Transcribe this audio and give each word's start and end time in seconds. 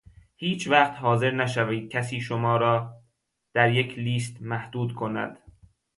هیچ 0.35 0.67
وقت 0.67 0.93
حاضر 0.93 1.31
نشوید 1.31 1.91
کسی 1.91 2.21
شما 2.21 2.89
در 3.53 3.71
یک 3.73 3.97
لیست 3.99 4.41
محدود 4.41 4.93
کند. 4.93 5.37